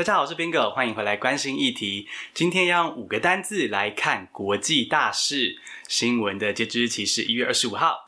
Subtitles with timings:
[0.00, 2.08] 大家好，我是 Bingo，欢迎回来关心议题。
[2.32, 5.58] 今天要用五个单字来看国际大事。
[5.88, 8.06] 新闻的截止日期是一月二十五号。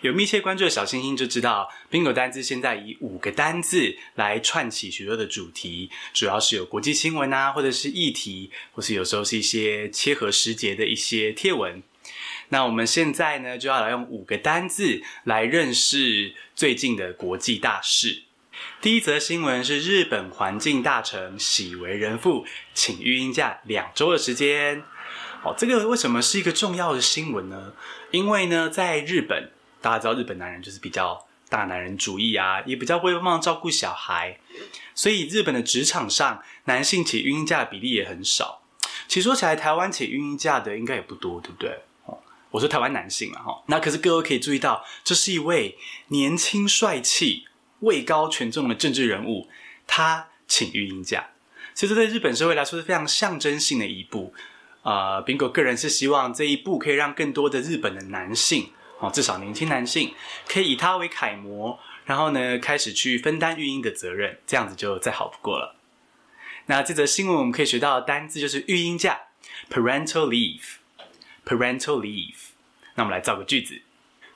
[0.00, 11.80] 有密切关注的小星星就知道，Bingo 单字现在以五个单字来串起许多的主题，主要是有国际新闻啊，或者是议题，或是有时候是一些切合时节的一些贴文。
[12.50, 18.22] 那我们现在呢，就要来用五个单字来认识最近的国际大事。
[18.80, 22.44] 第一则新闻是日本环境大臣喜为人父，
[22.74, 24.82] 请育婴假两周的时间。
[25.42, 27.72] 哦，这个为什么是一个重要的新闻呢？
[28.10, 34.38] 因为呢，在日本，大家知道日本男人就是比较大男人主义啊，也比较会帮忙照顾小孩，
[34.94, 38.62] 所以日本的职场上男性请育婴假的比例也很少。
[39.08, 41.78] 其实说起来，台湾请育婴假的应该也不多，对不对？
[42.50, 47.46] 我说台湾男性啊，哈，那可是各位可以注意到，这是一位年轻帅气、
[47.80, 49.48] 位高权重的政治人物，
[49.86, 51.30] 他请育婴假，
[51.74, 54.34] 其实对日本社会来说是非常象征性的一步。
[54.82, 60.14] 呃，Bingo 个人是希望这一步可以让更多的日本的男性，哦，至少年轻男性，
[60.48, 65.76] 可以以他为楷模，然后呢，开始去分担育婴的责任，这样子就再好不过了。
[66.66, 69.20] 那这则新闻我们可以学到的单字就是育婴假
[69.70, 70.79] ，parental leave。
[71.50, 72.52] Parental leave，
[72.94, 73.82] 那我们来造个句子。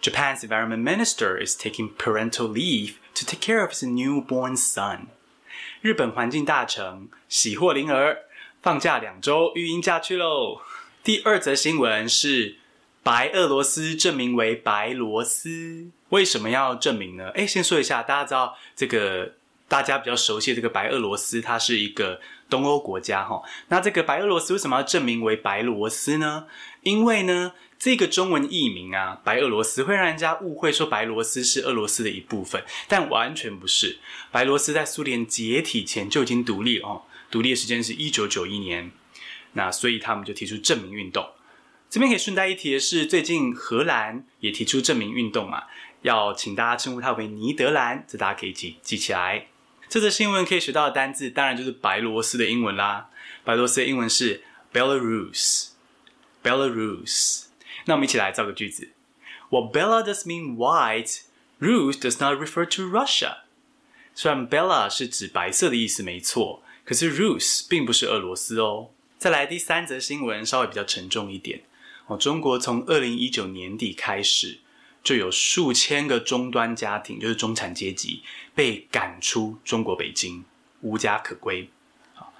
[0.00, 5.08] Japan's environment minister is taking parental leave to take care of his newborn son。
[5.82, 8.22] 日本环境大臣喜获麟儿，
[8.62, 10.62] 放假两周育婴假去喽。
[11.04, 12.56] 第二则新闻是
[13.02, 17.28] 白俄罗斯正名为白罗斯，为什么要证明呢？
[17.34, 19.34] 诶，先说一下，大家知道这个。
[19.72, 22.20] 大家比较熟悉这个白俄罗斯，它是一个
[22.50, 23.42] 东欧国家哈。
[23.68, 26.44] 那这个白俄罗斯为什么要证明为白罗斯呢？
[26.82, 33.98] 因为呢，这个中文译名啊，白俄罗斯会让人家误会说白罗斯是俄罗斯的一部分，但完全不是。
[34.30, 38.92] 白罗斯在苏联解体前就已经独立了哦，独立的时间是一九九一年。
[39.54, 41.26] 那所以他们就提出证明运动。
[41.88, 45.62] 这边可以顺带一提的是，最近荷兰也提出证明运动嘛，
[46.02, 49.46] 要请大家称呼它为尼德兰，这大家可以一起记起来。
[49.92, 53.10] 这则新闻可以学到的单字，当然就是白罗斯的英文啦。
[53.44, 54.42] 白罗斯的英文是
[54.72, 57.42] Belarus，Belarus。
[57.84, 58.88] 那我们一起来造个句子
[59.50, 61.24] ：While Bela does mean white,
[61.60, 63.40] Rus does not refer to Russia。
[64.14, 68.88] 虽然 Bela 是指白色的意思没错，可是 Rus 并不是俄罗斯哦。
[69.18, 71.64] 再来第三则新闻，稍微比较沉重一点
[72.06, 72.16] 哦。
[72.16, 74.60] 中国从二零一九年底开始。
[75.02, 78.22] 就有数千个中端家庭，就是中产阶级，
[78.54, 80.44] 被赶出中国北京，
[80.80, 81.68] 无家可归。
[82.14, 82.30] 啊，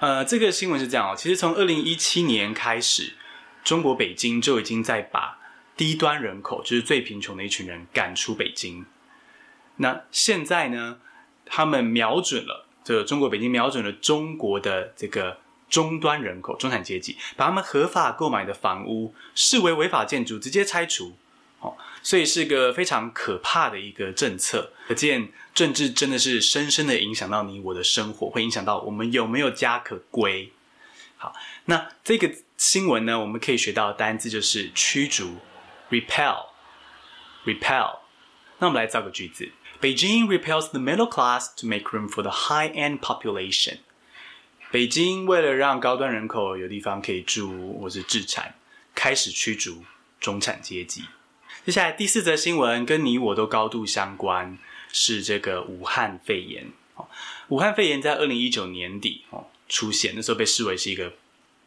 [0.00, 3.14] 呃，这个新闻是这样哦，其实从二零一七年开始，
[3.62, 5.38] 中国北京就已经在把
[5.76, 8.84] 低端人口，就是最贫穷的一群人赶出北京。
[9.76, 10.98] 那现在呢，
[11.46, 15.38] 他们瞄准了这个中国北京，瞄准了中国的这个
[15.68, 21.16] 中端人口、中产阶级，把他们合法购买的房屋视为违法建筑，直接拆除。
[22.04, 30.52] 所以是个非常可怕的一个政策，可见政治真的是深深的影响到你我的生活，会影响到我们有没有家可归。
[31.16, 35.38] 好，那这个新闻呢，我们可以学到的单字就是驱逐
[35.90, 38.00] ，repel，repel。
[38.58, 39.50] 那我们来造个句子
[39.80, 43.78] ：Beijing repels the middle class to make room for the high-end population。
[44.70, 48.56] 北京为了让高端人口有地方可以住或是置产，
[48.94, 49.82] 开始驱逐
[50.20, 51.04] 中产阶级。
[51.64, 54.58] 接下来第四则新闻跟你我都高度相关，
[54.92, 56.66] 是这个武汉肺炎。
[56.94, 57.08] 哦
[57.48, 61.14] 武汉肺炎在二零一九年底哦出现，那时候被视为是一个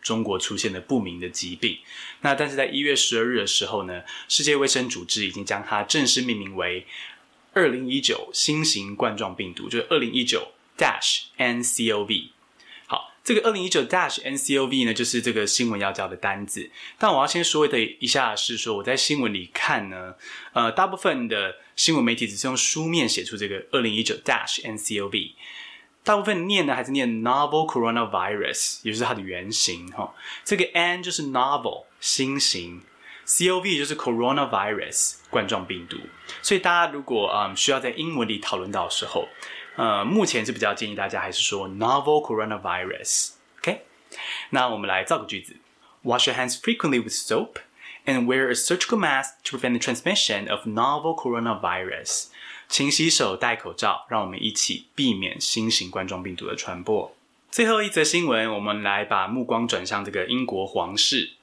[0.04, 1.80] 中国出现的不明的疾病。
[2.22, 6.86] 那但是在一月十二日的时候呢，世界卫生组织已经将它正式命名为
[7.54, 12.28] 二零一九新型冠状病毒，就是二零一九 dash NCOV。
[13.28, 16.72] 这个二零一九 dash NCOV 呢，就是这个新闻要交的单字。
[16.98, 20.16] 但我要先说的一下是说，我在新闻里看呢，
[20.54, 25.34] 呃，大部分的新闻媒体只是用书面写出这个二零一九 dash NCOV，
[26.06, 30.16] 大部分念呢还是念 novel coronavirus，也就是它的原型哈。
[30.46, 32.82] 这个 N 就是 novel 新型
[33.26, 35.98] ，COV 就是 coronavirus 冠状病毒。
[36.42, 39.28] 所以大家如果嗯需要在英文里讨论到的时候，
[39.78, 43.84] 呃，目前是比较建议大家还是说 novel coronavirus，OK？
[44.50, 45.56] 那我们来造个句子
[46.02, 47.58] ：Wash your hands frequently with soap
[48.08, 52.30] and wear a surgical mask to prevent the transmission of novel coronavirus。
[52.68, 57.16] 勤洗手，戴口罩，让我们一起避免新型冠状病毒的传播。
[57.52, 61.34] 最后一则新闻，我们来把目光转向这个英国皇室。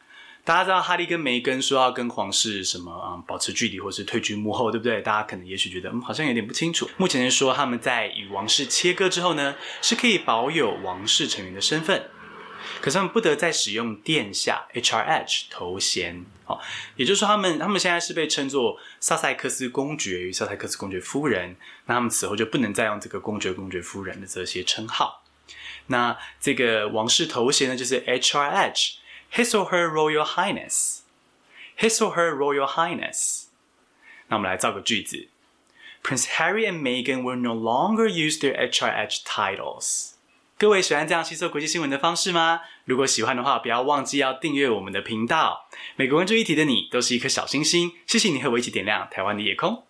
[0.44, 5.00] 大家知道哈利跟梅根说要跟皇室什么啊、保持距离，或是退居幕后，对不对？
[5.00, 6.87] 大家可能也许觉得嗯好像有点不清楚。
[6.99, 12.11] 目前是说他们在与王室切割之后呢，是可以保有王室成员的身份，
[12.82, 16.26] 可是他们不得再使用殿下 HRH 头衔。
[16.44, 16.61] 好，
[16.96, 21.56] 也就是说他们他们现在是被称作萨塞克斯公爵与萨塞克斯公爵夫人，
[21.87, 25.23] 那他们此后就不能再用这个公爵公爵夫人的这些称号。
[25.87, 28.96] 那这个王室头衔呢，就是 HRH。
[29.35, 31.01] His or her Royal Highness.
[31.77, 33.47] His or her Royal Highness.
[34.29, 35.27] 那我们来造个句子。
[36.05, 40.13] Prince Harry and Meghan will no longer use their HRH titles.
[40.57, 42.61] 各位喜欢这样吸收国际新闻的方式吗？
[42.85, 45.69] 如果喜欢的话，不要忘记要订阅我们的频道。
[45.97, 47.91] 每个关注议题的你，都是一颗小星星。
[48.07, 49.85] 谢谢你和我一起点亮台湾的夜空。